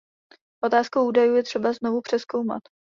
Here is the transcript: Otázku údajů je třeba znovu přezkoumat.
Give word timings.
Otázku 0.63 1.03
údajů 1.07 1.35
je 1.35 1.43
třeba 1.43 1.73
znovu 1.73 2.01
přezkoumat. 2.01 2.63